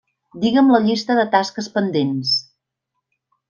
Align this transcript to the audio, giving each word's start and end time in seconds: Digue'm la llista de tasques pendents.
Digue'm 0.45 0.71
la 0.75 0.79
llista 0.85 1.19
de 1.21 1.27
tasques 1.37 1.69
pendents. 1.77 2.35